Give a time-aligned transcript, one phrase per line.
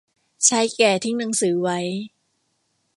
[0.47, 1.79] ชายแก่ทิ้งหนังสือไว้